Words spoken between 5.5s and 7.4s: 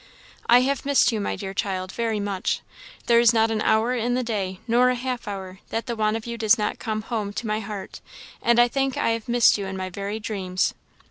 that the want of you does not come home